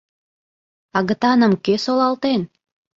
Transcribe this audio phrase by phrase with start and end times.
[0.97, 2.41] —Агытаным кӧ солалтен?